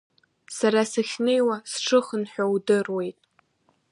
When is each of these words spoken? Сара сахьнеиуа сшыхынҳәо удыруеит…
Сара 0.57 0.81
сахьнеиуа 0.91 1.57
сшыхынҳәо 1.71 2.45
удыруеит… 2.53 3.17